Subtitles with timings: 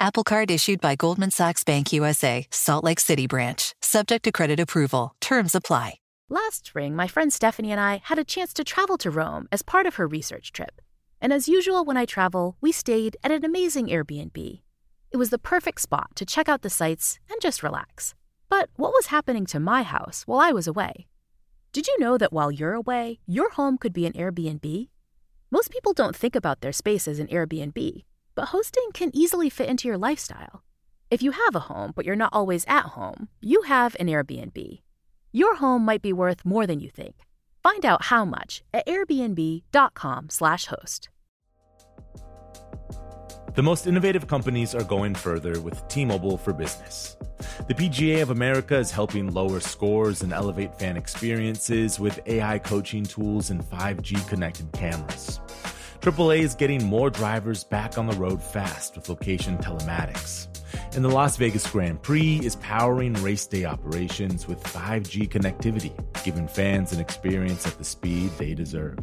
[0.00, 4.60] Apple Card issued by Goldman Sachs Bank USA, Salt Lake City branch, subject to credit
[4.60, 5.16] approval.
[5.20, 5.94] Terms apply.
[6.28, 9.62] Last spring, my friend Stephanie and I had a chance to travel to Rome as
[9.62, 10.80] part of her research trip.
[11.20, 14.60] And as usual, when I travel, we stayed at an amazing Airbnb.
[15.10, 18.14] It was the perfect spot to check out the sights and just relax.
[18.48, 21.08] But what was happening to my house while I was away?
[21.72, 24.88] Did you know that while you're away, your home could be an Airbnb?
[25.50, 28.04] Most people don't think about their space as an Airbnb,
[28.38, 30.62] but hosting can easily fit into your lifestyle.
[31.10, 34.80] If you have a home, but you're not always at home, you have an Airbnb.
[35.32, 37.26] Your home might be worth more than you think.
[37.64, 41.08] Find out how much at airbnb.com/host.
[43.56, 47.16] The most innovative companies are going further with T-Mobile for Business.
[47.66, 53.02] The PGA of America is helping lower scores and elevate fan experiences with AI coaching
[53.02, 55.40] tools and 5G connected cameras.
[56.00, 60.46] AAA is getting more drivers back on the road fast with location telematics.
[60.94, 66.46] And the Las Vegas Grand Prix is powering race day operations with 5G connectivity, giving
[66.46, 68.98] fans an experience at the speed they deserve.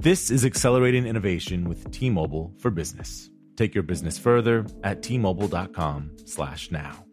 [0.00, 3.28] This is accelerating innovation with T-Mobile for Business.
[3.56, 7.04] Take your business further at t-mobile.com/now.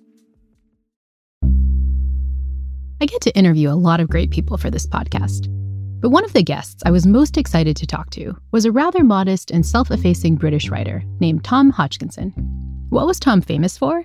[3.02, 5.50] I get to interview a lot of great people for this podcast.
[6.02, 9.04] But one of the guests I was most excited to talk to was a rather
[9.04, 12.32] modest and self effacing British writer named Tom Hodgkinson.
[12.90, 14.04] What was Tom famous for?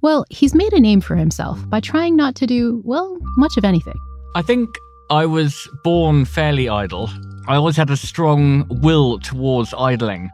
[0.00, 3.64] Well, he's made a name for himself by trying not to do, well, much of
[3.64, 3.94] anything.
[4.34, 4.68] I think
[5.10, 7.08] I was born fairly idle.
[7.46, 10.30] I always had a strong will towards idling.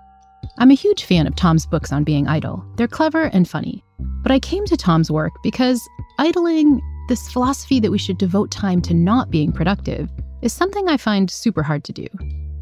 [0.59, 2.65] I'm a huge fan of Tom's books on being idle.
[2.77, 3.85] They're clever and funny.
[4.23, 5.87] But I came to Tom's work because
[6.19, 10.09] idling, this philosophy that we should devote time to not being productive,
[10.45, 12.07] is something I find super hard to do.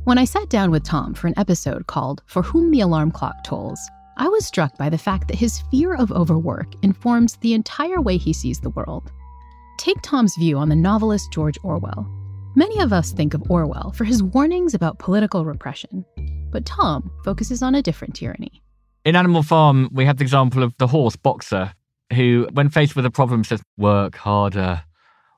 [0.05, 3.43] When I sat down with Tom for an episode called For Whom the Alarm Clock
[3.43, 3.81] Tolls,
[4.17, 8.19] I was struck by the fact that his fear of overwork informs the entire way
[8.19, 9.11] he sees the world.
[9.79, 12.07] Take Tom's view on the novelist George Orwell.
[12.55, 16.05] Many of us think of Orwell for his warnings about political repression,
[16.53, 18.63] but Tom focuses on a different tyranny.
[19.05, 21.73] In Animal Farm, we have the example of the horse Boxer,
[22.13, 24.85] who, when faced with a problem, says, Work harder,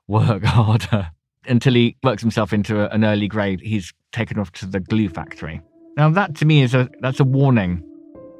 [0.07, 1.09] work harder.
[1.47, 5.09] Until he works himself into a, an early grave, he's taken off to the glue
[5.09, 5.61] factory.
[5.97, 7.83] Now, that to me is a that's a warning.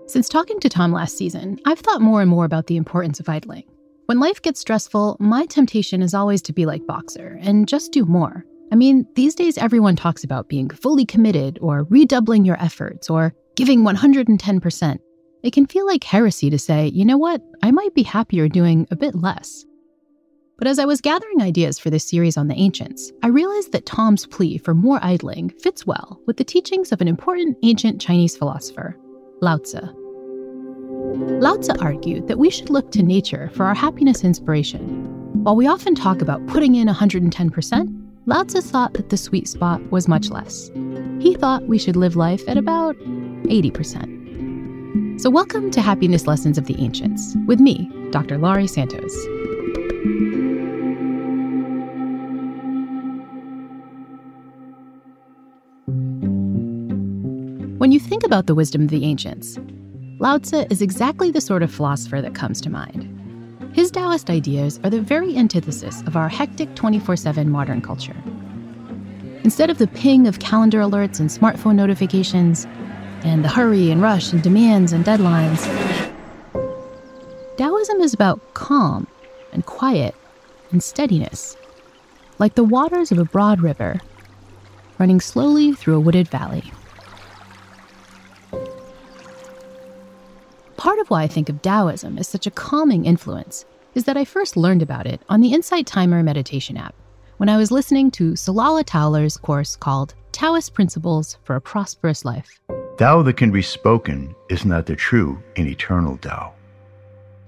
[0.07, 3.29] Since talking to Tom last season, I've thought more and more about the importance of
[3.29, 3.63] idling.
[4.05, 8.05] When life gets stressful, my temptation is always to be like Boxer and just do
[8.05, 8.45] more.
[8.71, 13.33] I mean, these days everyone talks about being fully committed or redoubling your efforts or
[13.55, 14.99] giving 110%.
[15.43, 18.87] It can feel like heresy to say, you know what, I might be happier doing
[18.91, 19.65] a bit less.
[20.57, 23.85] But as I was gathering ideas for this series on the ancients, I realized that
[23.85, 28.37] Tom's plea for more idling fits well with the teachings of an important ancient Chinese
[28.37, 28.97] philosopher,
[29.41, 29.81] Lao Tzu.
[31.41, 35.05] Lao Tzu argued that we should look to nature for our happiness inspiration.
[35.43, 39.81] While we often talk about putting in 110%, Lao Tzu thought that the sweet spot
[39.91, 40.71] was much less.
[41.19, 45.19] He thought we should live life at about 80%.
[45.19, 48.37] So, welcome to Happiness Lessons of the Ancients with me, Dr.
[48.37, 49.13] Laurie Santos.
[57.85, 59.59] When you think about the wisdom of the ancients,
[60.17, 63.07] Lao Tzu is exactly the sort of philosopher that comes to mind.
[63.75, 68.15] His Taoist ideas are the very antithesis of our hectic 24 7 modern culture.
[69.43, 72.65] Instead of the ping of calendar alerts and smartphone notifications,
[73.23, 75.61] and the hurry and rush and demands and deadlines,
[77.57, 79.05] Taoism is about calm
[79.53, 80.15] and quiet
[80.71, 81.55] and steadiness,
[82.39, 83.99] like the waters of a broad river
[84.97, 86.63] running slowly through a wooded valley.
[90.77, 94.25] Part of why I think of Taoism as such a calming influence is that I
[94.25, 96.93] first learned about it on the Insight Timer meditation app
[97.37, 102.59] when I was listening to Solala Towler's course called Taoist Principles for a Prosperous Life.
[102.97, 106.53] Tao that can be spoken is not the true and eternal Tao.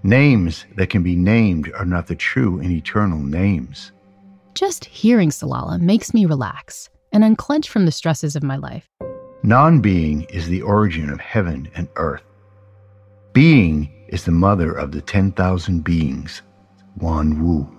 [0.03, 3.91] Names that can be named are not the true and eternal names.
[4.53, 8.88] Just hearing Solala makes me relax and unclench from the stresses of my life.
[9.44, 12.23] Non being is the origin of heaven and earth.
[13.37, 16.41] Being is the mother of the 10,000 beings.
[16.95, 17.69] Wan Wu.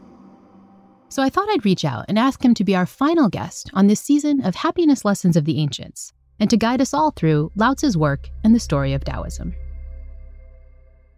[1.09, 3.89] So I thought I'd reach out and ask him to be our final guest on
[3.89, 7.75] this season of Happiness Lessons of the Ancients and to guide us all through Lao
[7.75, 9.53] Tzu's work and the story of Taoism.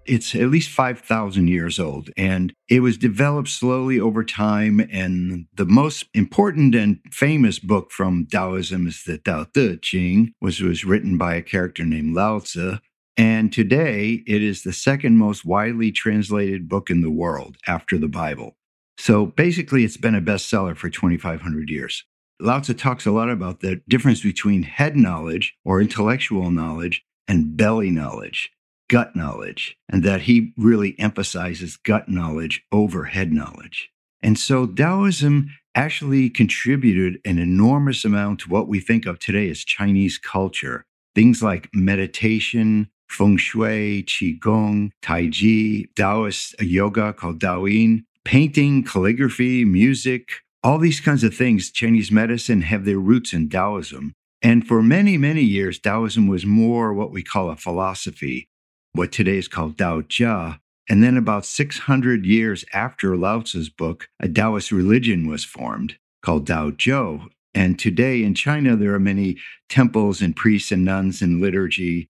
[0.07, 4.81] It's at least 5,000 years old, and it was developed slowly over time.
[4.91, 10.63] And the most important and famous book from Taoism is the Tao Te Ching, which
[10.63, 12.79] was written by a character named Lao Tzu.
[13.21, 18.09] And today, it is the second most widely translated book in the world after the
[18.09, 18.57] Bible.
[18.97, 22.03] So basically, it's been a bestseller for 2,500 years.
[22.41, 27.59] Lao Tzu talks a lot about the difference between head knowledge or intellectual knowledge and
[27.59, 28.51] belly knowledge
[28.89, 33.91] gut knowledge, and that he really emphasizes gut knowledge over head knowledge.
[34.23, 39.63] And so Taoism actually contributed an enormous amount to what we think of today as
[39.63, 40.87] Chinese culture.
[41.15, 50.43] Things like meditation, feng shui, qigong, tai chi, Taoist yoga called Daoyin, painting, calligraphy, music,
[50.63, 54.13] all these kinds of things, Chinese medicine have their roots in Taoism.
[54.43, 58.49] And for many, many years, Taoism was more what we call a philosophy,
[58.93, 60.59] what today is called Tao Jia.
[60.89, 66.47] And then about 600 years after Lao Tzu's book, a Taoist religion was formed called
[66.47, 67.29] Tao Jiao.
[67.55, 72.09] And today in China, there are many temples and priests and nuns and liturgy.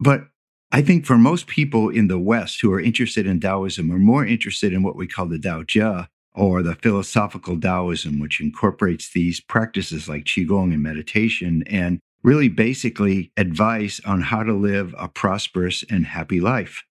[0.00, 0.26] But
[0.72, 4.26] I think for most people in the West who are interested in Taoism are more
[4.26, 9.40] interested in what we call the Tao Jia or the philosophical Taoism, which incorporates these
[9.40, 15.84] practices like Qigong and meditation and really basically advice on how to live a prosperous
[15.88, 16.82] and happy life.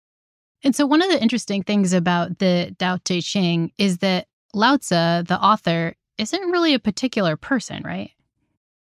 [0.63, 4.77] And so, one of the interesting things about the Tao Te Ching is that Lao
[4.77, 8.11] Tzu, the author, isn't really a particular person, right?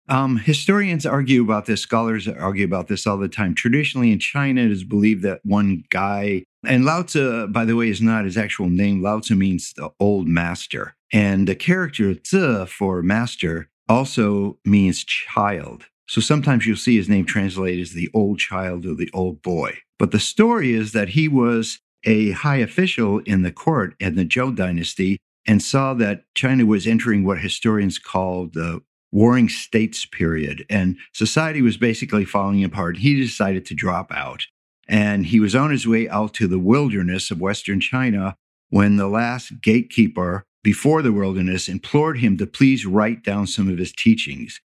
[0.08, 3.54] Um, historians argue about this, scholars argue about this all the time.
[3.54, 7.88] Traditionally in China, it is believed that one guy, and Lao Tzu, by the way,
[7.88, 9.02] is not his actual name.
[9.02, 10.94] Lao Tzu means the old master.
[11.12, 15.86] And the character Tzu for master also means child.
[16.08, 19.78] So sometimes you'll see his name translated as the old child or the old boy.
[19.98, 24.24] But the story is that he was a high official in the court in the
[24.24, 28.82] Zhou dynasty and saw that China was entering what historians call the
[29.12, 30.64] warring states period.
[30.68, 32.98] And society was basically falling apart.
[32.98, 34.44] He decided to drop out.
[34.88, 38.36] And he was on his way out to the wilderness of Western China
[38.70, 43.78] when the last gatekeeper before the wilderness implored him to please write down some of
[43.78, 44.60] his teachings.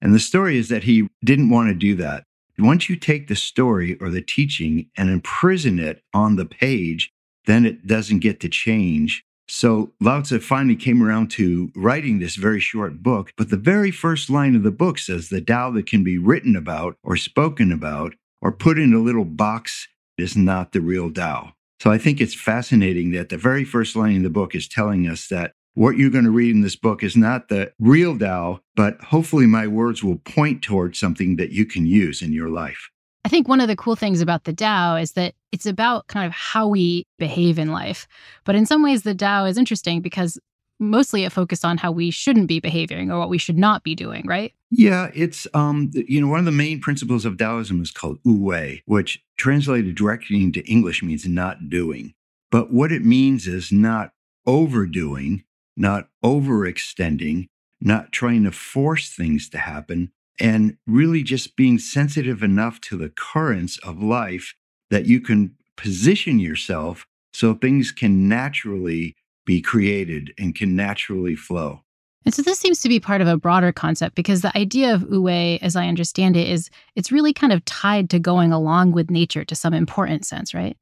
[0.00, 2.24] And the story is that he didn't want to do that.
[2.58, 7.10] Once you take the story or the teaching and imprison it on the page,
[7.46, 9.24] then it doesn't get to change.
[9.48, 13.32] So Lao Tzu finally came around to writing this very short book.
[13.36, 16.56] But the very first line of the book says the Tao that can be written
[16.56, 19.88] about or spoken about or put in a little box
[20.18, 21.52] is not the real Tao.
[21.80, 25.06] So I think it's fascinating that the very first line in the book is telling
[25.06, 28.60] us that what you're going to read in this book is not the real Tao,
[28.74, 32.88] but hopefully my words will point towards something that you can use in your life.
[33.26, 36.24] I think one of the cool things about the Tao is that it's about kind
[36.24, 38.06] of how we behave in life.
[38.44, 40.38] But in some ways, the Tao is interesting because
[40.78, 43.96] mostly it focused on how we shouldn't be behaving or what we should not be
[43.96, 44.52] doing, right?
[44.70, 48.40] Yeah, it's um, you know, one of the main principles of Taoism is called Wu
[48.40, 52.14] Wei, which translated directly into English means not doing.
[52.52, 54.12] But what it means is not
[54.46, 55.42] overdoing
[55.76, 57.48] not overextending,
[57.80, 63.08] not trying to force things to happen, and really just being sensitive enough to the
[63.08, 64.54] currents of life
[64.90, 69.14] that you can position yourself so things can naturally
[69.44, 71.82] be created and can naturally flow.
[72.24, 75.04] And so this seems to be part of a broader concept because the idea of
[75.04, 78.92] Wu Wei, as I understand it, is it's really kind of tied to going along
[78.92, 80.76] with nature to some important sense, right?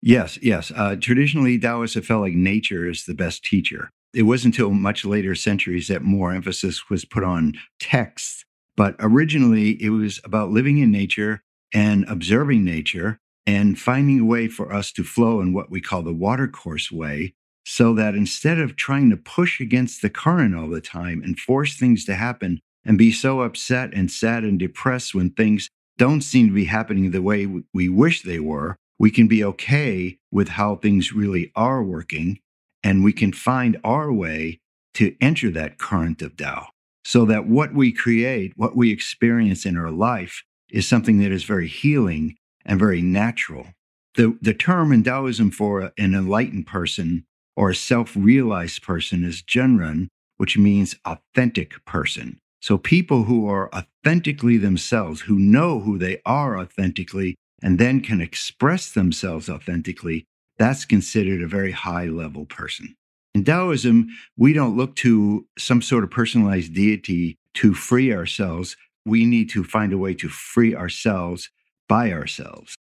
[0.00, 0.72] Yes, yes.
[0.74, 3.90] Uh, traditionally, Taoists have felt like nature is the best teacher.
[4.14, 8.46] It wasn't until much later centuries that more emphasis was put on text.
[8.80, 14.48] But originally, it was about living in nature and observing nature and finding a way
[14.48, 17.34] for us to flow in what we call the watercourse way,
[17.66, 21.76] so that instead of trying to push against the current all the time and force
[21.76, 25.68] things to happen and be so upset and sad and depressed when things
[25.98, 30.16] don't seem to be happening the way we wish they were, we can be okay
[30.32, 32.38] with how things really are working
[32.82, 34.58] and we can find our way
[34.94, 36.68] to enter that current of Tao
[37.04, 41.44] so that what we create, what we experience in our life is something that is
[41.44, 43.68] very healing and very natural.
[44.14, 47.24] The, the term in Taoism for an enlightened person
[47.56, 52.38] or a self realized person is Zhenren, which means authentic person.
[52.60, 58.20] So people who are authentically themselves, who know who they are authentically, and then can
[58.20, 60.24] express themselves authentically,
[60.58, 62.96] that's considered a very high level person.
[63.34, 68.76] In Taoism, we don't look to some sort of personalized deity to free ourselves.
[69.06, 71.48] We need to find a way to free ourselves
[71.88, 72.74] by ourselves.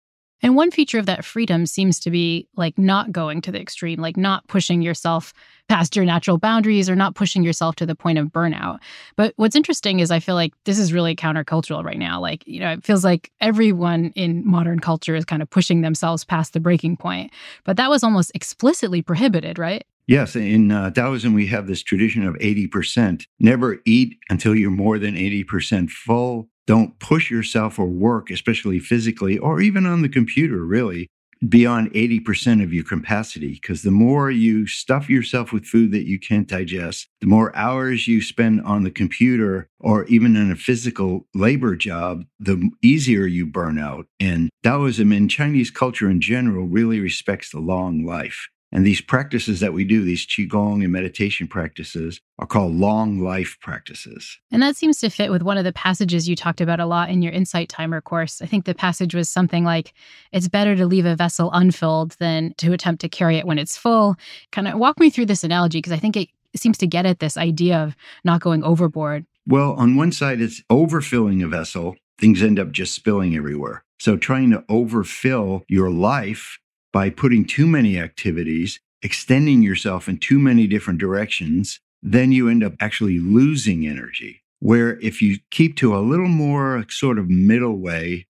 [0.42, 4.00] And one feature of that freedom seems to be like not going to the extreme,
[4.00, 5.32] like not pushing yourself
[5.68, 8.78] past your natural boundaries or not pushing yourself to the point of burnout.
[9.16, 12.20] But what's interesting is I feel like this is really countercultural right now.
[12.20, 16.24] Like, you know, it feels like everyone in modern culture is kind of pushing themselves
[16.24, 17.32] past the breaking point.
[17.64, 19.84] But that was almost explicitly prohibited, right?
[20.06, 23.24] Yes, in uh, Taoism, we have this tradition of 80%.
[23.40, 26.48] Never eat until you're more than 80% full.
[26.66, 31.08] Don't push yourself or work, especially physically or even on the computer, really,
[31.48, 33.58] beyond 80% of your capacity.
[33.60, 38.06] Because the more you stuff yourself with food that you can't digest, the more hours
[38.06, 43.44] you spend on the computer or even in a physical labor job, the easier you
[43.44, 44.06] burn out.
[44.20, 48.48] And Taoism and Chinese culture in general really respects the long life.
[48.76, 53.56] And these practices that we do, these Qigong and meditation practices, are called long life
[53.62, 54.38] practices.
[54.52, 57.08] And that seems to fit with one of the passages you talked about a lot
[57.08, 58.42] in your Insight Timer course.
[58.42, 59.94] I think the passage was something like,
[60.30, 63.78] it's better to leave a vessel unfilled than to attempt to carry it when it's
[63.78, 64.14] full.
[64.52, 67.18] Kind of walk me through this analogy, because I think it seems to get at
[67.18, 69.24] this idea of not going overboard.
[69.46, 73.84] Well, on one side, it's overfilling a vessel, things end up just spilling everywhere.
[73.98, 76.58] So, trying to overfill your life
[76.96, 82.64] by putting too many activities, extending yourself in too many different directions, then you end
[82.64, 84.42] up actually losing energy.
[84.60, 88.26] Where if you keep to a little more sort of middle way,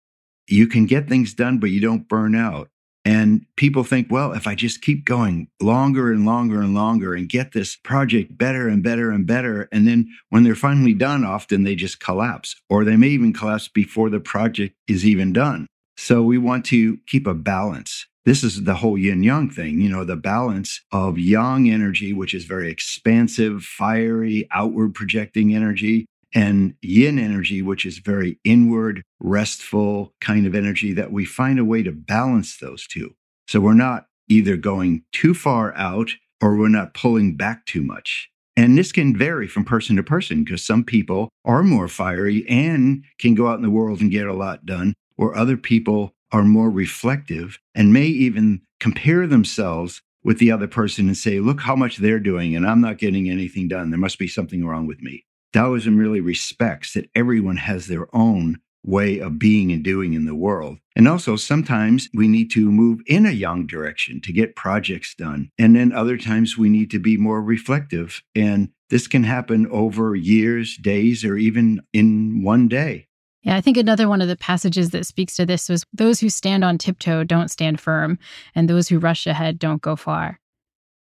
[0.48, 2.70] you can get things done, but you don't burn out.
[3.06, 7.30] And people think, well, if I just keep going longer and longer and longer and
[7.30, 11.66] get this project better and better and better, and then when they're finally done, often
[11.66, 15.68] they just collapse, or they may even collapse before the project is even done.
[15.98, 18.08] So we want to keep a balance.
[18.26, 22.34] This is the whole yin yang thing, you know, the balance of yang energy, which
[22.34, 30.12] is very expansive, fiery, outward projecting energy, and yin energy, which is very inward, restful
[30.22, 33.14] kind of energy, that we find a way to balance those two.
[33.48, 36.10] So we're not either going too far out
[36.42, 38.30] or we're not pulling back too much.
[38.58, 43.04] And this can vary from person to person because some people are more fiery and
[43.20, 46.44] can go out in the world and get a lot done, or other people are
[46.44, 51.76] more reflective and may even compare themselves with the other person and say, look how
[51.76, 53.92] much they're doing, and I'm not getting anything done.
[53.92, 55.24] There must be something wrong with me.
[55.54, 60.36] Taoism really respects that everyone has their own way of being and doing in the
[60.36, 60.78] world.
[60.96, 65.50] And also, sometimes we need to move in a yang direction to get projects done.
[65.58, 68.22] And then other times we need to be more reflective.
[68.36, 73.08] And this can happen over years, days, or even in one day.
[73.46, 76.30] Yeah, I think another one of the passages that speaks to this was those who
[76.30, 78.18] stand on tiptoe don't stand firm,
[78.56, 80.40] and those who rush ahead don't go far.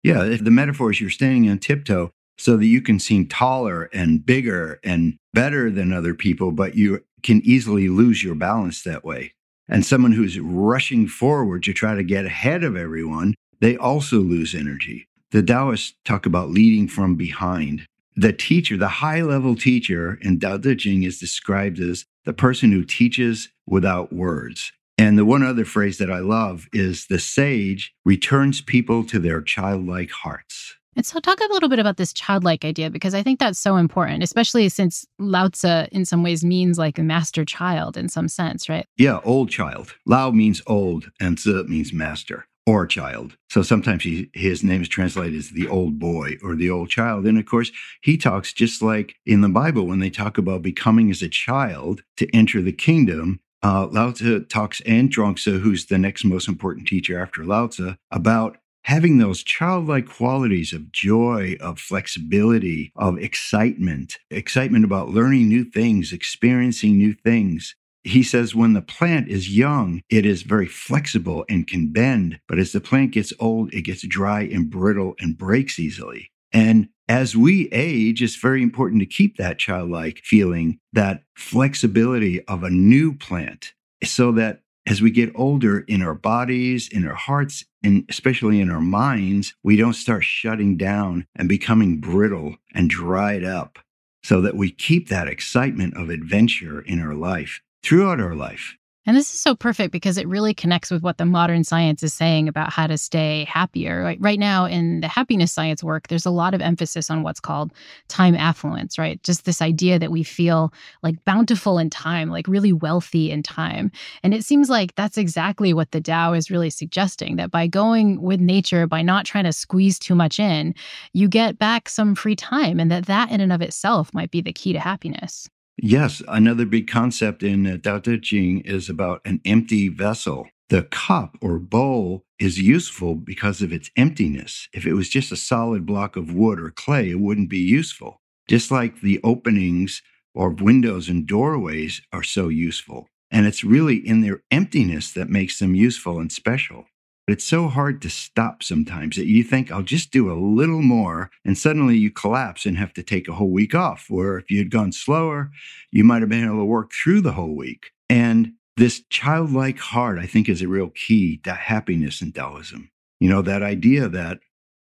[0.03, 3.85] Yeah, if the metaphor is you're standing on tiptoe so that you can seem taller
[3.93, 9.05] and bigger and better than other people, but you can easily lose your balance that
[9.05, 9.35] way.
[9.69, 14.55] And someone who's rushing forward to try to get ahead of everyone, they also lose
[14.55, 15.07] energy.
[15.33, 17.87] The Taoists talk about leading from behind.
[18.17, 22.71] The teacher, the high level teacher in Tao Te Ching is described as the person
[22.71, 24.73] who teaches without words.
[24.99, 29.41] And the one other phrase that I love is the sage returns people to their
[29.41, 30.77] childlike hearts.
[30.95, 33.77] And so, talk a little bit about this childlike idea because I think that's so
[33.77, 38.29] important, especially since Lao Tzu, in some ways, means like a master child in some
[38.29, 38.85] sense, right?
[38.99, 39.95] Yeah, old child.
[40.05, 43.37] Lao means old, and Tzu means master or child.
[43.51, 47.27] So sometimes he, his name is translated as the old boy or the old child.
[47.27, 51.11] And of course, he talks just like in the Bible when they talk about becoming
[51.11, 53.41] as a child to enter the kingdom.
[53.65, 57.95] Uh, Lao Tzu talks and Zhuangzi, who's the next most important teacher after Lao Tzu,
[58.11, 65.65] about having those childlike qualities of joy, of flexibility, of excitement, excitement about learning new
[65.65, 71.45] things, experiencing new things, he says when the plant is young, it is very flexible
[71.49, 72.41] and can bend.
[72.49, 76.31] But as the plant gets old, it gets dry and brittle and breaks easily.
[76.53, 82.63] And as we age, it's very important to keep that childlike feeling, that flexibility of
[82.63, 83.73] a new plant,
[84.05, 88.71] so that as we get older in our bodies, in our hearts, and especially in
[88.71, 93.79] our minds, we don't start shutting down and becoming brittle and dried up,
[94.25, 98.77] so that we keep that excitement of adventure in our life throughout our life.
[99.05, 102.15] And this is so perfect because it really connects with what the modern science is
[102.15, 104.05] saying about how to stay happier.
[104.05, 107.41] Right, right now, in the happiness science work, there's a lot of emphasis on what's
[107.41, 107.73] called
[108.07, 109.21] time affluence, right?
[109.25, 110.73] Just this idea that we feel
[111.03, 113.91] like bountiful in time, like really wealthy in time.
[114.23, 118.23] And it seems like that's exactly what the Tao is really suggesting that by going
[118.23, 120.77] with nature, by not trying to squeeze too much in,
[121.13, 124.41] you get back some free time, and that that in and of itself might be
[124.41, 125.49] the key to happiness.
[125.85, 130.49] Yes, another big concept in uh, Tao Te Ching is about an empty vessel.
[130.69, 134.69] The cup or bowl is useful because of its emptiness.
[134.73, 138.23] If it was just a solid block of wood or clay, it wouldn't be useful.
[138.49, 140.03] Just like the openings
[140.35, 143.09] or windows and doorways are so useful.
[143.33, 146.87] And it's really in their emptiness that makes them useful and special.
[147.27, 150.83] But it's so hard to stop sometimes that you think, I'll just do a little
[150.83, 151.31] more.
[151.45, 154.07] And suddenly you collapse and have to take a whole week off.
[154.09, 155.51] Where if you had gone slower,
[155.93, 157.93] you might have been able to work through the whole week.
[158.11, 162.91] And this childlike heart, I think, is a real key to happiness in Taoism.
[163.21, 164.41] You know, that idea that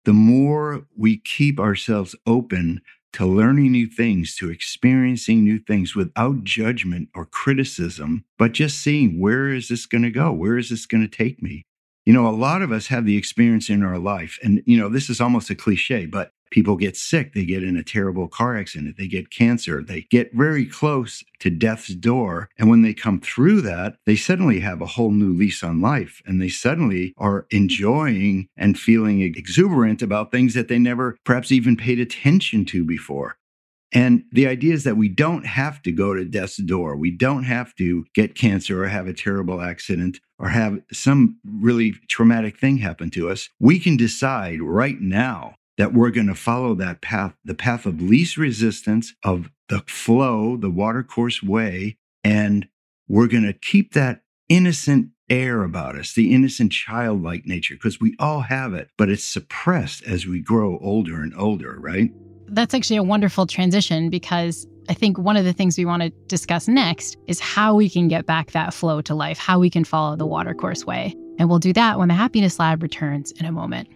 [0.05, 2.81] the more we keep ourselves open
[3.13, 9.19] to learning new things, to experiencing new things without judgment or criticism, but just seeing
[9.19, 10.31] where is this going to go?
[10.31, 11.65] Where is this going to take me?
[12.05, 14.89] You know, a lot of us have the experience in our life, and, you know,
[14.89, 17.33] this is almost a cliche, but people get sick.
[17.33, 18.95] They get in a terrible car accident.
[18.97, 19.81] They get cancer.
[19.81, 22.47] They get very close to death's door.
[22.59, 26.21] And when they come through that, they suddenly have a whole new lease on life
[26.27, 31.75] and they suddenly are enjoying and feeling exuberant about things that they never perhaps even
[31.75, 33.37] paid attention to before.
[33.93, 36.97] And the idea is that we don't have to go to death's door.
[36.97, 41.93] We don't have to get cancer or have a terrible accident or have some really
[42.09, 43.49] traumatic thing happen to us.
[43.59, 48.01] We can decide right now that we're going to follow that path, the path of
[48.01, 52.67] least resistance, of the flow, the watercourse way, and
[53.07, 58.15] we're going to keep that innocent air about us, the innocent childlike nature, because we
[58.19, 62.11] all have it, but it's suppressed as we grow older and older, right?
[62.53, 66.09] That's actually a wonderful transition because I think one of the things we want to
[66.27, 69.83] discuss next is how we can get back that flow to life, how we can
[69.83, 71.15] follow the watercourse way.
[71.39, 73.87] And we'll do that when the Happiness Lab returns in a moment.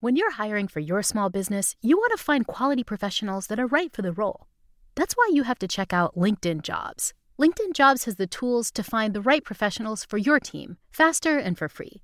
[0.00, 3.66] When you're hiring for your small business, you want to find quality professionals that are
[3.66, 4.46] right for the role.
[4.94, 7.12] That's why you have to check out LinkedIn Jobs.
[7.38, 11.58] LinkedIn Jobs has the tools to find the right professionals for your team faster and
[11.58, 12.00] for free.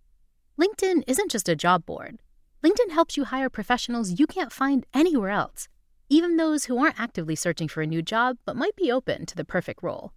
[0.61, 2.21] LinkedIn isn't just a job board.
[2.63, 5.69] LinkedIn helps you hire professionals you can't find anywhere else,
[6.11, 9.35] even those who aren't actively searching for a new job but might be open to
[9.35, 10.13] the perfect role.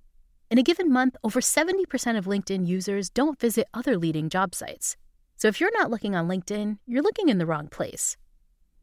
[0.52, 4.98] In a given month, over 70% of LinkedIn users don't visit other leading job sites.
[5.38, 8.18] So if you're not looking on LinkedIn, you're looking in the wrong place.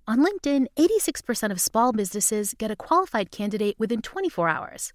[0.09, 4.95] On LinkedIn, 86% of small businesses get a qualified candidate within 24 hours.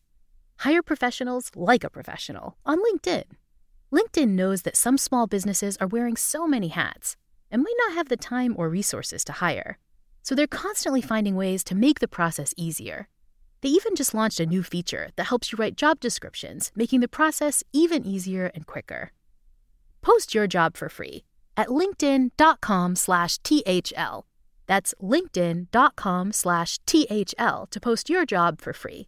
[0.62, 3.26] Hire professionals like a professional on LinkedIn.
[3.94, 7.16] LinkedIn knows that some small businesses are wearing so many hats
[7.52, 9.78] and might not have the time or resources to hire.
[10.24, 13.08] So they're constantly finding ways to make the process easier.
[13.62, 17.08] They even just launched a new feature that helps you write job descriptions, making the
[17.08, 19.12] process even easier and quicker.
[20.02, 21.24] Post your job for free
[21.56, 24.24] at linkedin.com/thl.
[24.66, 29.08] That's linkedin.com/thl to post your job for free.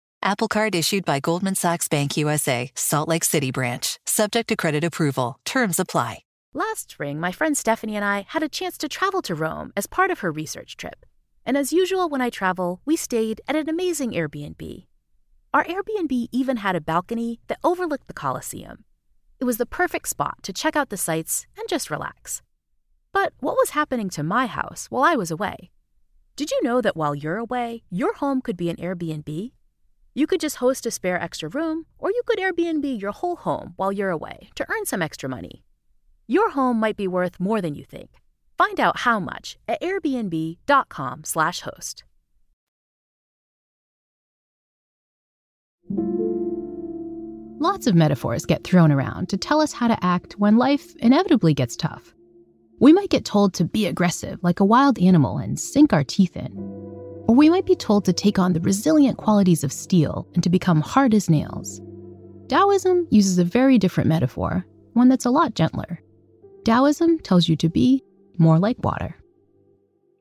[0.23, 3.97] Apple Card issued by Goldman Sachs Bank USA, Salt Lake City branch.
[4.05, 5.39] Subject to credit approval.
[5.45, 6.19] Terms apply.
[6.53, 9.87] Last spring, my friend Stephanie and I had a chance to travel to Rome as
[9.87, 11.07] part of her research trip.
[11.43, 14.85] And as usual, when I travel, we stayed at an amazing Airbnb.
[15.55, 18.85] Our Airbnb even had a balcony that overlooked the Colosseum.
[19.39, 22.43] It was the perfect spot to check out the sights and just relax.
[23.11, 25.71] But what was happening to my house while I was away?
[26.35, 29.51] Did you know that while you're away, your home could be an Airbnb?
[30.13, 33.73] You could just host a spare extra room, or you could Airbnb your whole home
[33.77, 35.63] while you're away to earn some extra money.
[36.27, 38.21] Your home might be worth more than you think.
[38.57, 42.03] Find out how much at airbnb.com/host.
[47.59, 51.53] Lots of metaphors get thrown around to tell us how to act when life inevitably
[51.53, 52.13] gets tough.
[52.79, 56.35] We might get told to be aggressive like a wild animal and sink our teeth
[56.35, 56.51] in.
[57.27, 60.49] Or we might be told to take on the resilient qualities of steel and to
[60.49, 61.81] become hard as nails.
[62.47, 66.01] Taoism uses a very different metaphor, one that's a lot gentler.
[66.65, 68.03] Taoism tells you to be
[68.37, 69.15] more like water.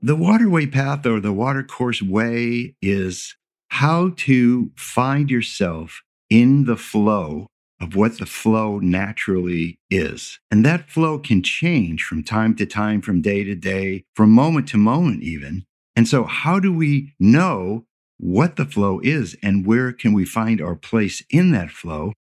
[0.02, 3.36] The waterway path or the watercourse way is
[3.68, 7.48] how to find yourself in the flow
[7.80, 10.38] of what the flow naturally is.
[10.50, 14.68] And that flow can change from time to time, from day to day, from moment
[14.68, 15.64] to moment, even.
[15.96, 17.85] And so, how do we know
[18.18, 22.12] what the flow is and where can we find our place in that flow?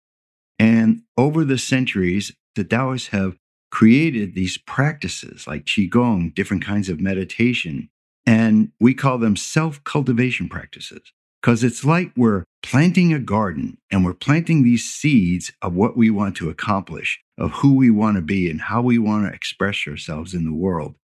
[0.59, 3.37] And over the centuries, the Taoists have
[3.70, 7.90] created these practices like Qigong, different kinds of meditation,
[8.26, 14.04] and we call them self cultivation practices because it's like we're planting a garden and
[14.04, 18.22] we're planting these seeds of what we want to accomplish, of who we want to
[18.22, 20.96] be and how we want to express ourselves in the world.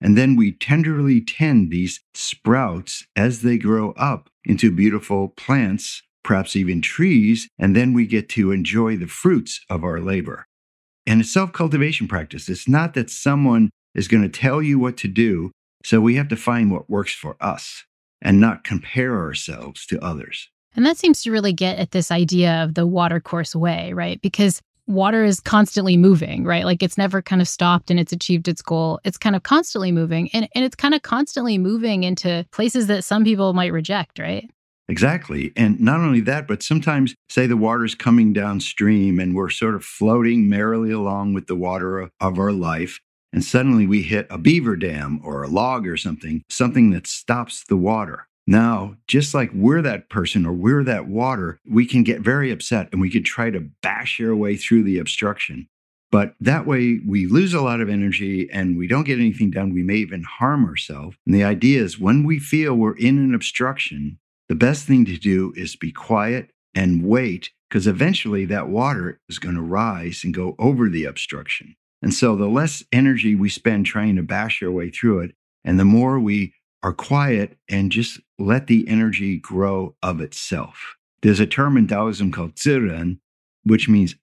[0.00, 6.56] And then we tenderly tend these sprouts as they grow up into beautiful plants, perhaps
[6.56, 10.46] even trees, and then we get to enjoy the fruits of our labor.
[11.06, 12.48] And it's self cultivation practice.
[12.48, 15.52] It's not that someone is going to tell you what to do.
[15.84, 17.84] So we have to find what works for us
[18.22, 20.48] and not compare ourselves to others.
[20.76, 24.20] And that seems to really get at this idea of the watercourse way, right?
[24.20, 26.64] Because water is constantly moving, right?
[26.64, 29.00] Like it's never kind of stopped and it's achieved its goal.
[29.04, 33.04] It's kind of constantly moving and, and it's kind of constantly moving into places that
[33.04, 34.50] some people might reject, right?
[34.88, 35.52] Exactly.
[35.56, 39.82] And not only that, but sometimes, say, the water's coming downstream and we're sort of
[39.84, 43.00] floating merrily along with the water of our life
[43.34, 47.64] and suddenly we hit a beaver dam or a log or something, something that stops
[47.64, 48.28] the water.
[48.46, 52.88] Now, just like we're that person or we're that water, we can get very upset
[52.92, 55.68] and we can try to bash our way through the obstruction.
[56.12, 59.74] But that way, we lose a lot of energy and we don't get anything done.
[59.74, 61.16] We may even harm ourselves.
[61.26, 65.16] And the idea is when we feel we're in an obstruction, the best thing to
[65.16, 70.34] do is be quiet and wait because eventually that water is going to rise and
[70.34, 71.74] go over the obstruction.
[72.02, 75.80] And so the less energy we spend trying to bash our way through it, and
[75.80, 76.52] the more we
[76.82, 80.96] are quiet and just let the energy grow of itself.
[81.22, 83.18] There's a term in Taoism called ziran,
[83.64, 84.14] which means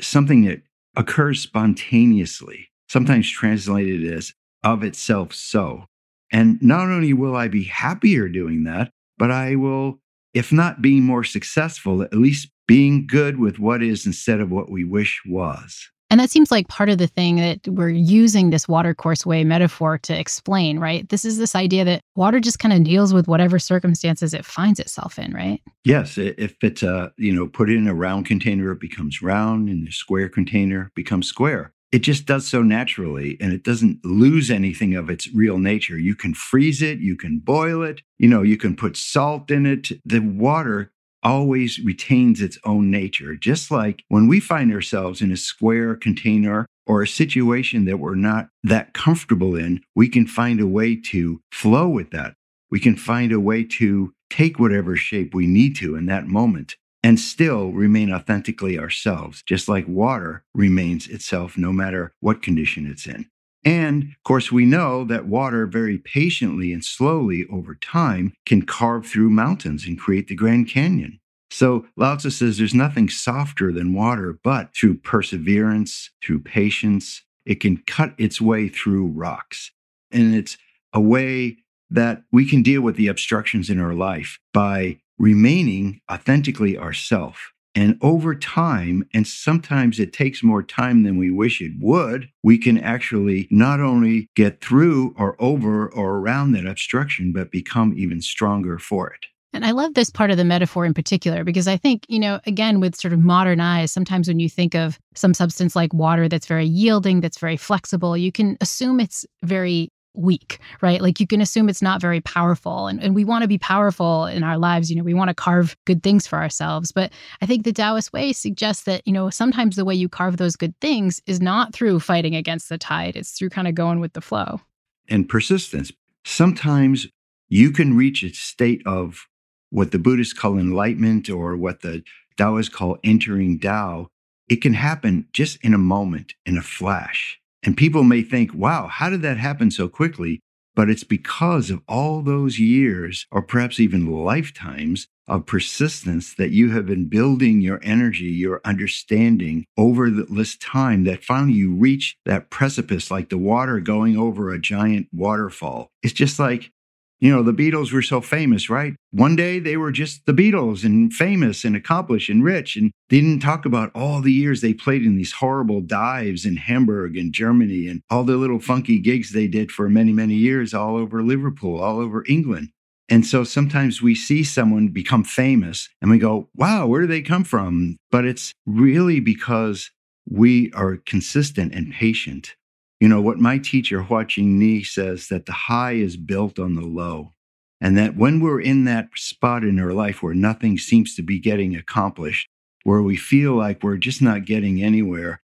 [0.00, 0.62] something that
[0.96, 5.84] occurs spontaneously, sometimes translated as of itself so.
[6.32, 10.00] And not only will I be happier doing that, but I will,
[10.32, 14.70] if not being more successful, at least being good with what is instead of what
[14.70, 15.90] we wish was.
[16.10, 19.96] And that seems like part of the thing that we're using this watercourse way metaphor
[19.98, 21.08] to explain, right?
[21.08, 24.80] This is this idea that water just kind of deals with whatever circumstances it finds
[24.80, 25.62] itself in, right?
[25.84, 26.18] Yes.
[26.18, 29.92] If it's, uh, you know, put in a round container, it becomes round, and the
[29.92, 31.72] square container becomes square.
[31.92, 35.98] It just does so naturally and it doesn't lose anything of its real nature.
[35.98, 39.66] You can freeze it, you can boil it, you know, you can put salt in
[39.66, 39.88] it.
[40.04, 45.36] The water always retains its own nature, just like when we find ourselves in a
[45.36, 50.66] square container or a situation that we're not that comfortable in, we can find a
[50.66, 52.34] way to flow with that.
[52.70, 56.76] We can find a way to take whatever shape we need to in that moment
[57.02, 63.06] and still remain authentically ourselves, just like water remains itself no matter what condition it's
[63.06, 63.26] in.
[63.64, 69.06] And of course, we know that water very patiently and slowly over time can carve
[69.06, 71.20] through mountains and create the Grand Canyon.
[71.50, 77.60] So Lao Tzu says there's nothing softer than water, but through perseverance, through patience, it
[77.60, 79.72] can cut its way through rocks.
[80.12, 80.56] And it's
[80.92, 81.58] a way
[81.90, 87.98] that we can deal with the obstructions in our life by remaining authentically ourself and
[88.02, 92.78] over time, and sometimes it takes more time than we wish it would, we can
[92.78, 98.78] actually not only get through or over or around that obstruction, but become even stronger
[98.78, 99.26] for it.
[99.52, 102.40] And I love this part of the metaphor in particular because I think, you know,
[102.46, 106.28] again, with sort of modern eyes, sometimes when you think of some substance like water
[106.28, 111.00] that's very yielding, that's very flexible, you can assume it's very weak, right?
[111.00, 112.86] Like you can assume it's not very powerful.
[112.86, 114.90] And, and we want to be powerful in our lives.
[114.90, 116.92] You know, we want to carve good things for ourselves.
[116.92, 120.36] But I think the Taoist way suggests that, you know, sometimes the way you carve
[120.36, 124.00] those good things is not through fighting against the tide, it's through kind of going
[124.00, 124.60] with the flow.
[125.08, 125.92] And persistence.
[126.24, 127.08] Sometimes
[127.48, 129.26] you can reach a state of
[129.70, 132.02] what the Buddhists call enlightenment or what the
[132.36, 134.08] Taoists call entering Tao.
[134.48, 137.39] It can happen just in a moment, in a flash.
[137.62, 140.40] And people may think, wow, how did that happen so quickly?
[140.74, 146.70] But it's because of all those years, or perhaps even lifetimes, of persistence that you
[146.70, 152.50] have been building your energy, your understanding over this time that finally you reach that
[152.50, 155.88] precipice like the water going over a giant waterfall.
[156.02, 156.72] It's just like
[157.20, 158.94] You know, the Beatles were so famous, right?
[159.10, 162.76] One day they were just the Beatles and famous and accomplished and rich.
[162.76, 166.56] And they didn't talk about all the years they played in these horrible dives in
[166.56, 170.72] Hamburg and Germany and all the little funky gigs they did for many, many years
[170.72, 172.70] all over Liverpool, all over England.
[173.10, 177.22] And so sometimes we see someone become famous and we go, wow, where do they
[177.22, 177.96] come from?
[178.10, 179.90] But it's really because
[180.30, 182.54] we are consistent and patient
[183.00, 186.74] you know, what my teacher, Hua Ching Ni, says that the high is built on
[186.74, 187.32] the low.
[187.80, 191.38] And that when we're in that spot in our life where nothing seems to be
[191.38, 192.46] getting accomplished,
[192.84, 195.40] where we feel like we're just not getting anywhere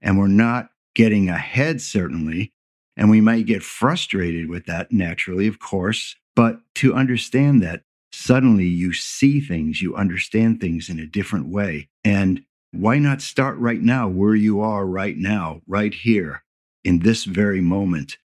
[0.00, 2.52] and we're not getting ahead, certainly,
[2.96, 8.66] and we might get frustrated with that naturally, of course, but to understand that suddenly
[8.66, 11.88] you see things, you understand things in a different way.
[12.04, 12.42] And
[12.72, 16.44] why not start right now where you are right now, right here?
[16.84, 18.18] In this very moment.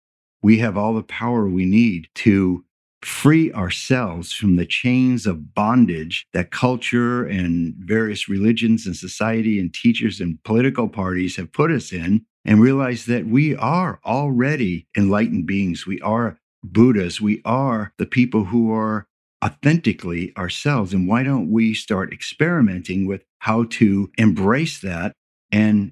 [0.41, 2.65] We have all the power we need to
[3.01, 9.73] free ourselves from the chains of bondage that culture and various religions and society and
[9.73, 15.45] teachers and political parties have put us in and realize that we are already enlightened
[15.45, 15.85] beings.
[15.85, 17.19] We are Buddhas.
[17.19, 19.05] We are the people who are
[19.43, 20.93] authentically ourselves.
[20.93, 25.13] And why don't we start experimenting with how to embrace that
[25.51, 25.91] and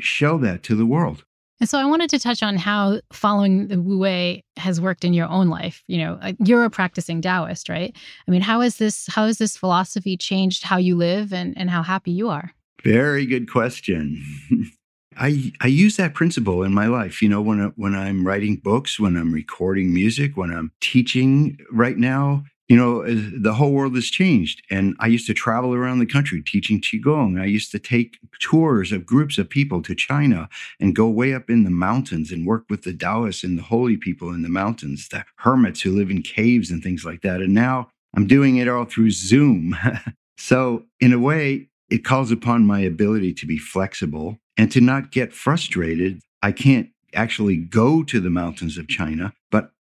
[0.00, 1.24] show that to the world?
[1.62, 5.12] And so I wanted to touch on how following the Wu Wei has worked in
[5.12, 5.84] your own life.
[5.86, 7.96] You know, uh, you're a practicing Taoist, right?
[8.26, 11.70] I mean, how is this how has this philosophy changed how you live and, and
[11.70, 12.52] how happy you are?
[12.82, 14.20] Very good question.
[15.16, 17.22] I I use that principle in my life.
[17.22, 21.96] You know, when when I'm writing books, when I'm recording music, when I'm teaching right
[21.96, 24.62] now, you know, uh, the whole world has changed.
[24.70, 27.40] And I used to travel around the country teaching Qigong.
[27.40, 30.48] I used to take tours of groups of people to China
[30.80, 33.96] and go way up in the mountains and work with the Taoists and the holy
[33.96, 37.40] people in the mountains, the hermits who live in caves and things like that.
[37.40, 39.76] And now I'm doing it all through Zoom.
[40.38, 45.10] so, in a way, it calls upon my ability to be flexible and to not
[45.10, 46.20] get frustrated.
[46.42, 49.32] I can't actually go to the mountains of China,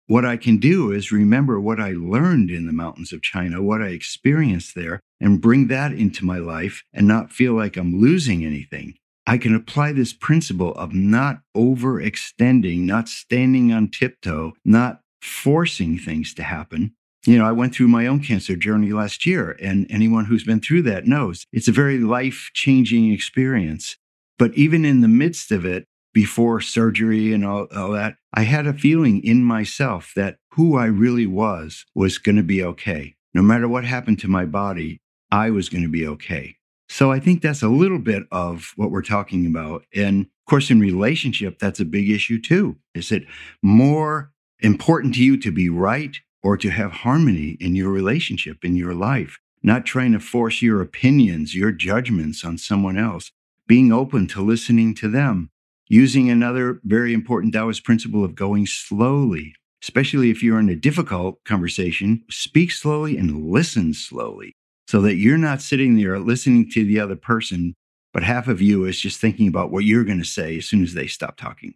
[0.09, 3.83] what I can do is remember what I learned in the mountains of China, what
[3.83, 8.45] I experienced there, and bring that into my life and not feel like I'm losing
[8.45, 8.95] anything.
[9.27, 16.33] I can apply this principle of not overextending, not standing on tiptoe, not forcing things
[16.35, 16.95] to happen.
[17.27, 20.61] You know, I went through my own cancer journey last year, and anyone who's been
[20.61, 23.99] through that knows it's a very life changing experience.
[24.39, 25.85] But even in the midst of it,
[26.19, 30.87] before surgery and all, all that, I had a feeling in myself that who I
[30.87, 33.15] really was was going to be okay.
[33.35, 35.01] No matter what happened to my body,
[35.31, 36.57] I was going to be okay.
[36.89, 39.85] So I think that's a little bit of what we're talking about.
[39.95, 42.79] And of course, in relationship, that's a big issue too.
[42.97, 43.23] Is it
[43.63, 48.75] more important to you to be right or to have harmony in your relationship, in
[48.75, 49.39] your life?
[49.63, 53.31] Not trying to force your opinions, your judgments on someone else,
[53.69, 55.51] being open to listening to them
[55.89, 61.43] using another very important Taoist principle of going slowly, especially if you're in a difficult
[61.45, 64.55] conversation, speak slowly and listen slowly
[64.87, 67.75] so that you're not sitting there listening to the other person,
[68.13, 70.83] but half of you is just thinking about what you're going to say as soon
[70.83, 71.75] as they stop talking.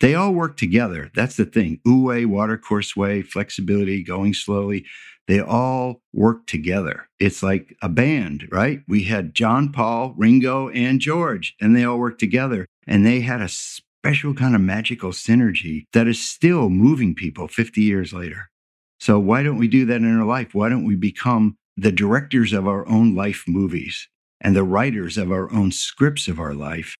[0.00, 1.10] They all work together.
[1.14, 1.80] That's the thing.
[1.84, 4.84] Wu Wei, watercourse way, flexibility, going slowly.
[5.28, 7.08] They all work together.
[7.20, 8.82] It's like a band, right?
[8.88, 12.66] We had John, Paul, Ringo, and George, and they all work together.
[12.86, 17.80] And they had a special kind of magical synergy that is still moving people 50
[17.80, 18.50] years later.
[19.00, 20.54] So, why don't we do that in our life?
[20.54, 24.08] Why don't we become the directors of our own life movies
[24.40, 26.94] and the writers of our own scripts of our life?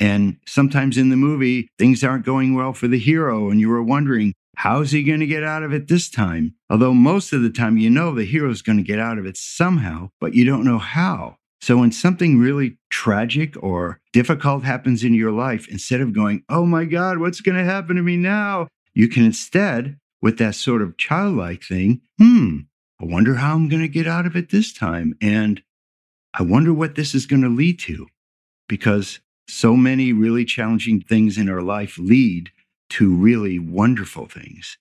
[0.00, 3.82] And sometimes in the movie, things aren't going well for the hero, and you are
[3.82, 6.54] wondering, how's he going to get out of it this time?
[6.68, 9.36] Although most of the time, you know the hero's going to get out of it
[9.36, 11.36] somehow, but you don't know how.
[11.64, 16.66] So when something really tragic or difficult happens in your life, instead of going, oh
[16.66, 18.68] my God, what's going to happen to me now?
[18.92, 22.58] You can instead, with that sort of childlike thing, hmm,
[23.00, 25.14] I wonder how I'm going to get out of it this time.
[25.22, 25.62] And
[26.34, 28.08] I wonder what this is going to lead to.
[28.68, 32.50] Because so many really challenging things in our life lead
[32.90, 34.76] to really wonderful things.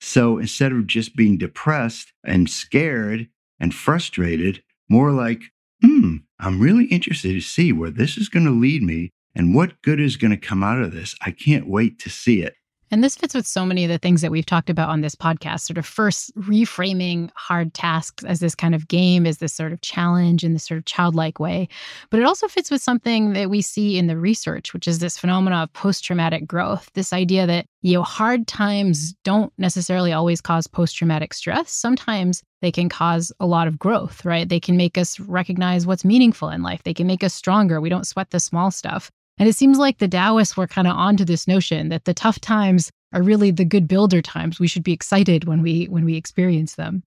[0.00, 3.28] So instead of just being depressed and scared
[3.60, 5.42] and frustrated, more like,
[5.84, 9.82] hmm, I'm really interested to see where this is going to lead me and what
[9.82, 11.14] good is going to come out of this.
[11.20, 12.54] I can't wait to see it.
[12.90, 15.14] And this fits with so many of the things that we've talked about on this
[15.14, 19.72] podcast, sort of first reframing hard tasks as this kind of game, as this sort
[19.72, 21.68] of challenge in this sort of childlike way.
[22.10, 25.18] But it also fits with something that we see in the research, which is this
[25.18, 26.90] phenomena of post traumatic growth.
[26.94, 31.72] This idea that, you know, hard times don't necessarily always cause post traumatic stress.
[31.72, 34.48] Sometimes they can cause a lot of growth, right?
[34.48, 36.82] They can make us recognize what's meaningful in life.
[36.82, 37.80] They can make us stronger.
[37.80, 39.10] We don't sweat the small stuff.
[39.38, 42.40] And it seems like the Taoists were kind of onto this notion that the tough
[42.40, 44.60] times are really the good builder times.
[44.60, 47.02] We should be excited when we when we experience them.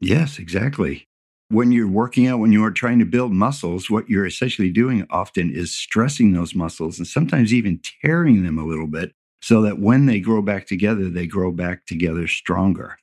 [0.00, 1.06] Yes, exactly.
[1.48, 5.06] When you're working out, when you are trying to build muscles, what you're essentially doing
[5.10, 9.78] often is stressing those muscles and sometimes even tearing them a little bit so that
[9.78, 12.96] when they grow back together, they grow back together stronger.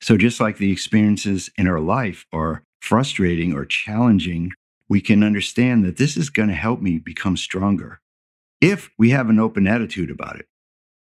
[0.00, 4.52] So, just like the experiences in our life are frustrating or challenging,
[4.88, 8.00] we can understand that this is going to help me become stronger
[8.60, 10.46] if we have an open attitude about it.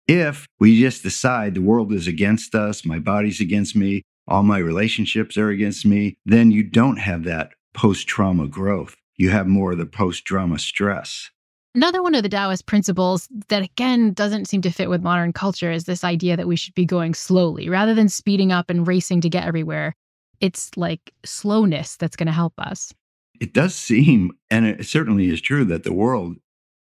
[0.07, 4.57] If we just decide the world is against us, my body's against me, all my
[4.57, 8.95] relationships are against me, then you don't have that post trauma growth.
[9.15, 11.29] You have more of the post trauma stress.
[11.75, 15.71] Another one of the Taoist principles that, again, doesn't seem to fit with modern culture
[15.71, 19.21] is this idea that we should be going slowly rather than speeding up and racing
[19.21, 19.95] to get everywhere.
[20.39, 22.93] It's like slowness that's going to help us
[23.43, 26.37] it does seem, and it certainly is true, that the world,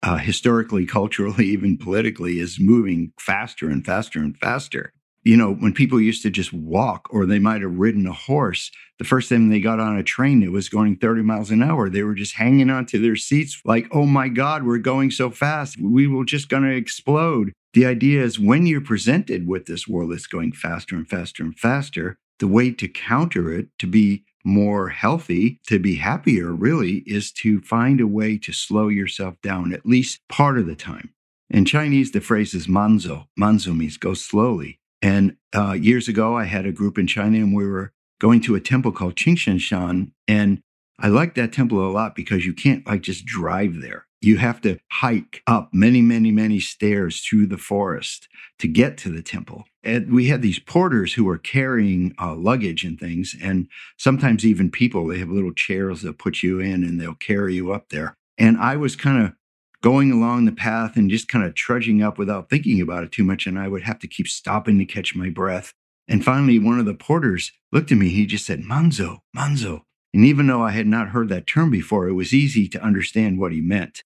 [0.03, 4.93] uh, historically, culturally, even politically, is moving faster and faster and faster.
[5.23, 8.69] You know, when people used to just walk or they might have ridden a horse,
[8.99, 11.89] the first time they got on a train, it was going 30 miles an hour.
[11.89, 15.81] They were just hanging onto their seats like, oh my God, we're going so fast.
[15.81, 17.51] We will just going to explode.
[17.73, 21.57] The idea is when you're presented with this world that's going faster and faster and
[21.57, 27.32] faster, the way to counter it, to be more healthy, to be happier, really, is
[27.32, 31.13] to find a way to slow yourself down at least part of the time.
[31.49, 33.27] In Chinese, the phrase is manzo.
[33.39, 34.79] Manzo means go slowly.
[35.01, 38.56] And uh, years ago, I had a group in China and we were going to
[38.56, 40.13] a temple called Qingshan Shan.
[40.27, 40.62] And
[40.99, 44.08] I liked that temple a lot because you can't like just drive there.
[44.23, 49.09] You have to hike up many, many, many stairs through the forest to get to
[49.09, 49.65] the temple.
[49.83, 54.71] And we had these porters who were carrying uh, luggage and things, and sometimes even
[54.71, 55.07] people.
[55.07, 58.15] They have little chairs that put you in and they'll carry you up there.
[58.38, 59.33] And I was kind of
[59.81, 63.25] going along the path and just kind of trudging up without thinking about it too
[63.25, 63.45] much.
[63.45, 65.73] And I would have to keep stopping to catch my breath.
[66.07, 68.07] And finally, one of the porters looked at me.
[68.07, 69.81] He just said, Manzo, Manzo.
[70.13, 73.38] And even though I had not heard that term before, it was easy to understand
[73.38, 74.03] what he meant.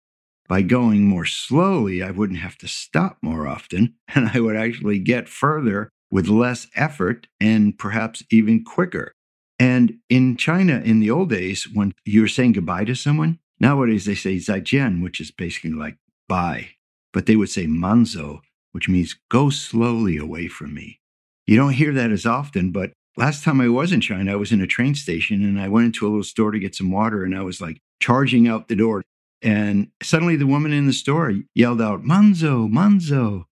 [0.47, 4.99] By going more slowly, I wouldn't have to stop more often, and I would actually
[4.99, 9.11] get further with less effort and perhaps even quicker.
[9.59, 14.05] And in China, in the old days, when you were saying goodbye to someone, nowadays
[14.05, 15.97] they say zaijian, which is basically like
[16.29, 16.69] bye.
[17.11, 20.99] But they would say manzo, which means go slowly away from me.
[21.47, 24.51] You don't hear that as often, but last time I was in China, I was
[24.51, 27.23] in a train station and I went into a little store to get some water
[27.23, 29.03] and I was like charging out the door.
[29.41, 33.45] And suddenly the woman in the store yelled out, Manzo, Manzo.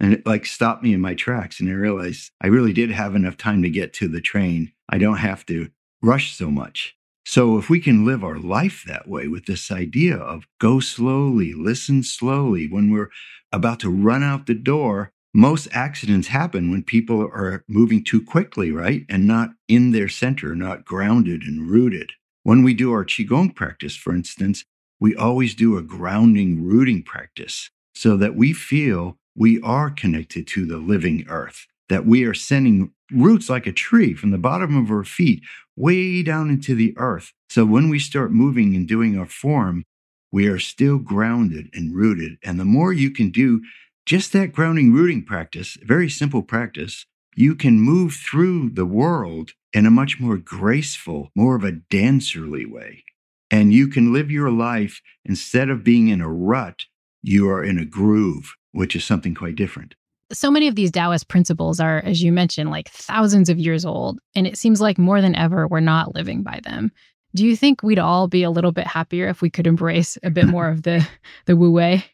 [0.00, 1.60] And it like stopped me in my tracks.
[1.60, 4.72] And I realized I really did have enough time to get to the train.
[4.88, 5.70] I don't have to
[6.02, 6.94] rush so much.
[7.26, 11.52] So if we can live our life that way with this idea of go slowly,
[11.52, 13.10] listen slowly, when we're
[13.52, 18.72] about to run out the door, most accidents happen when people are moving too quickly,
[18.72, 19.04] right?
[19.10, 22.12] And not in their center, not grounded and rooted.
[22.44, 24.64] When we do our Qigong practice, for instance,
[25.00, 30.66] we always do a grounding, rooting practice so that we feel we are connected to
[30.66, 34.90] the living earth, that we are sending roots like a tree from the bottom of
[34.90, 35.42] our feet
[35.76, 37.32] way down into the earth.
[37.48, 39.84] So when we start moving and doing our form,
[40.30, 42.36] we are still grounded and rooted.
[42.42, 43.62] And the more you can do
[44.04, 49.86] just that grounding rooting practice, very simple practice, you can move through the world in
[49.86, 53.04] a much more graceful, more of a dancerly way.
[53.50, 56.84] And you can live your life instead of being in a rut,
[57.22, 59.94] you are in a groove, which is something quite different.
[60.30, 64.20] So many of these Taoist principles are, as you mentioned, like thousands of years old.
[64.34, 66.92] And it seems like more than ever, we're not living by them.
[67.34, 70.30] Do you think we'd all be a little bit happier if we could embrace a
[70.30, 71.06] bit more of the,
[71.46, 72.04] the Wu Wei?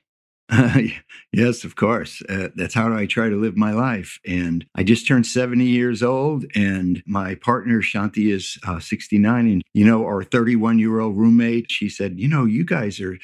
[1.33, 2.23] Yes, of course.
[2.29, 4.21] Uh, that's how I try to live my life.
[4.25, 9.49] And I just turned 70 years old, and my partner, Shanti, is uh, 69.
[9.49, 13.19] And, you know, our 31 year old roommate, she said, You know, you guys are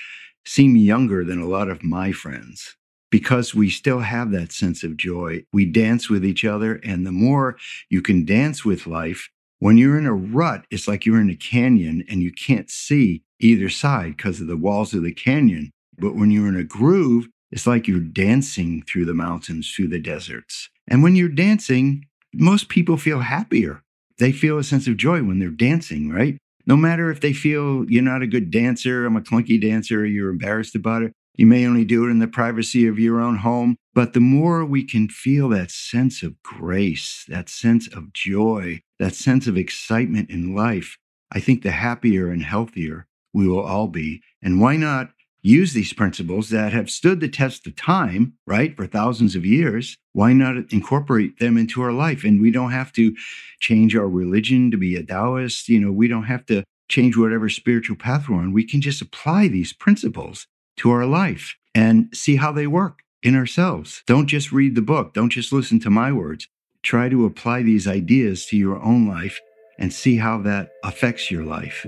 [0.44, 2.76] seem younger than a lot of my friends
[3.10, 5.44] because we still have that sense of joy.
[5.52, 6.80] We dance with each other.
[6.82, 7.56] And the more
[7.88, 9.28] you can dance with life,
[9.58, 13.22] when you're in a rut, it's like you're in a canyon and you can't see
[13.40, 15.70] either side because of the walls of the canyon.
[16.00, 19.98] But when you're in a groove, It's like you're dancing through the mountains, through the
[19.98, 20.68] deserts.
[20.88, 23.82] And when you're dancing, most people feel happier.
[24.18, 26.38] They feel a sense of joy when they're dancing, right?
[26.66, 30.30] No matter if they feel you're not a good dancer, I'm a clunky dancer, you're
[30.30, 31.12] embarrassed about it.
[31.36, 34.64] You may only do it in the privacy of your own home, but the more
[34.64, 40.28] we can feel that sense of grace, that sense of joy, that sense of excitement
[40.28, 40.98] in life,
[41.32, 44.20] I think the happier and healthier we will all be.
[44.42, 45.10] And why not
[45.42, 49.96] use these principles that have stood the test of time, right, for thousands of years?
[50.12, 52.24] Why not incorporate them into our life?
[52.24, 53.14] And we don't have to
[53.60, 55.68] change our religion to be a Taoist.
[55.68, 58.52] You know, we don't have to change whatever spiritual path we're on.
[58.52, 60.46] We can just apply these principles
[60.78, 64.02] to our life and see how they work in ourselves.
[64.06, 66.48] Don't just read the book, don't just listen to my words.
[66.82, 69.38] Try to apply these ideas to your own life
[69.78, 71.86] and see how that affects your life.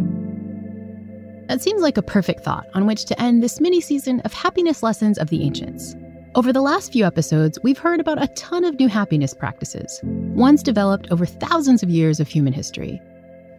[1.53, 4.82] That seems like a perfect thought on which to end this mini season of happiness
[4.82, 5.94] lessons of the ancients.
[6.34, 10.62] Over the last few episodes, we've heard about a ton of new happiness practices, ones
[10.62, 13.03] developed over thousands of years of human history.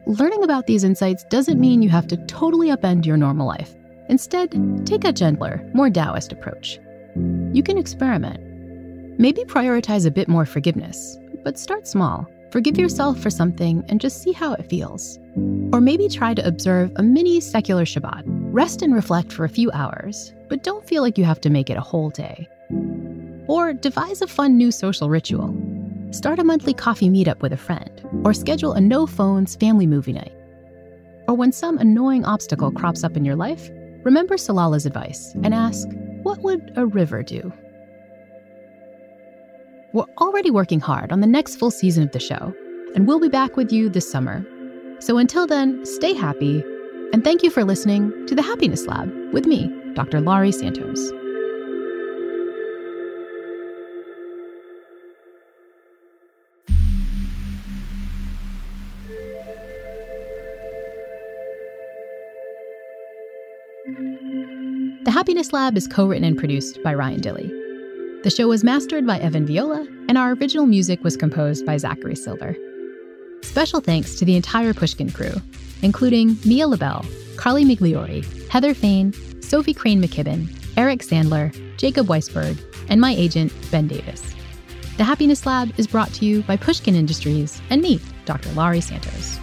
[0.07, 3.75] Learning about these insights doesn't mean you have to totally upend your normal life.
[4.09, 6.79] Instead, take a gentler, more Taoist approach.
[7.51, 8.39] You can experiment.
[9.19, 12.25] Maybe prioritize a bit more forgiveness, but start small.
[12.53, 15.17] Forgive yourself for something and just see how it feels.
[15.71, 18.21] Or maybe try to observe a mini secular Shabbat.
[18.27, 21.71] Rest and reflect for a few hours, but don't feel like you have to make
[21.71, 22.47] it a whole day.
[23.47, 25.51] Or devise a fun new social ritual.
[26.11, 27.89] Start a monthly coffee meetup with a friend,
[28.23, 30.35] or schedule a no phones family movie night.
[31.27, 33.71] Or when some annoying obstacle crops up in your life,
[34.03, 35.87] remember Solala's advice and ask,
[36.21, 37.51] what would a river do?
[39.93, 42.55] We're already working hard on the next full season of the show,
[42.95, 44.43] and we'll be back with you this summer.
[44.97, 46.63] So until then, stay happy,
[47.13, 50.19] and thank you for listening to the Happiness Lab with me, Dr.
[50.19, 51.11] Laurie Santos.
[65.03, 67.62] The Happiness Lab is co written and produced by Ryan Dilley.
[68.23, 72.15] The show was mastered by Evan Viola, and our original music was composed by Zachary
[72.15, 72.55] Silver.
[73.41, 75.33] Special thanks to the entire Pushkin crew,
[75.81, 77.05] including Mia LaBelle,
[77.35, 80.47] Carly Migliori, Heather Fain, Sophie Crane McKibben,
[80.77, 82.57] Eric Sandler, Jacob Weisberg,
[82.87, 84.33] and my agent, Ben Davis.
[84.95, 88.49] The Happiness Lab is brought to you by Pushkin Industries and me, Dr.
[88.53, 89.37] Laurie Santos.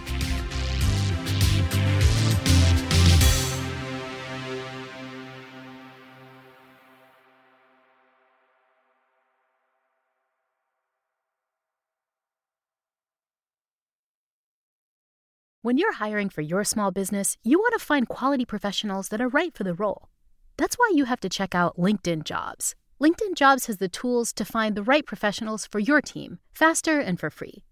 [15.71, 19.29] When you're hiring for your small business, you want to find quality professionals that are
[19.29, 20.09] right for the role.
[20.57, 22.75] That's why you have to check out LinkedIn Jobs.
[22.99, 27.17] LinkedIn Jobs has the tools to find the right professionals for your team faster and
[27.17, 27.63] for free.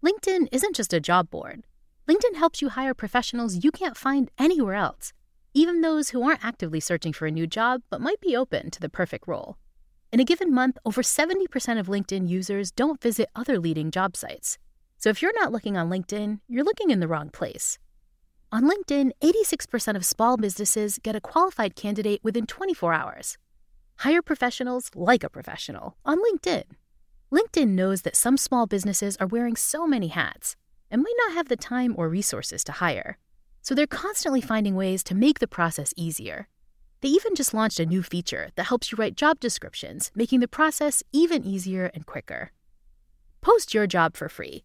[0.00, 1.64] LinkedIn isn't just a job board.
[2.08, 5.12] LinkedIn helps you hire professionals you can't find anywhere else,
[5.52, 8.80] even those who aren't actively searching for a new job but might be open to
[8.80, 9.56] the perfect role.
[10.12, 14.56] In a given month, over 70% of LinkedIn users don't visit other leading job sites.
[15.00, 17.78] So if you're not looking on LinkedIn, you're looking in the wrong place.
[18.52, 23.38] On LinkedIn, 86% of small businesses get a qualified candidate within 24 hours.
[24.00, 26.64] Hire professionals like a professional on LinkedIn.
[27.32, 30.54] LinkedIn knows that some small businesses are wearing so many hats
[30.90, 33.16] and might not have the time or resources to hire.
[33.62, 36.48] So they're constantly finding ways to make the process easier.
[37.00, 40.48] They even just launched a new feature that helps you write job descriptions, making the
[40.48, 42.52] process even easier and quicker.
[43.40, 44.64] Post your job for free